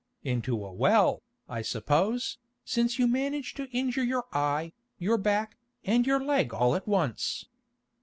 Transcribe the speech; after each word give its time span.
"Into 0.23 0.65
a 0.65 0.73
well, 0.73 1.21
I 1.47 1.61
suppose, 1.61 2.39
since 2.65 2.97
you 2.97 3.05
managed 3.05 3.55
to 3.57 3.69
injure 3.69 4.03
your 4.03 4.25
eye, 4.33 4.73
your 4.97 5.19
back, 5.19 5.57
and 5.85 6.07
your 6.07 6.19
leg 6.19 6.55
all 6.55 6.73
at 6.73 6.87
once. 6.87 7.45